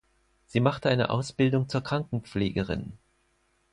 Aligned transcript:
Sie 0.47 0.61
machte 0.61 0.89
eine 0.89 1.11
Ausbildung 1.11 1.69
zur 1.69 1.81
Krankenpflegerin. 1.83 2.93